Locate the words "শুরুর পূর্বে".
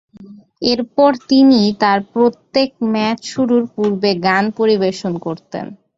3.31-4.11